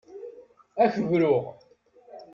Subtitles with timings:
[0.81, 1.43] Ad ak-bruɣ.